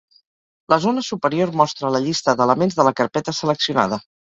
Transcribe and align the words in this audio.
La 0.73 0.79
zona 0.85 1.03
superior 1.09 1.53
mostra 1.63 1.95
la 1.99 2.03
llista 2.09 2.37
d'elements 2.43 2.83
de 2.83 2.91
la 2.91 2.99
carpeta 3.05 3.41
seleccionada. 3.45 4.07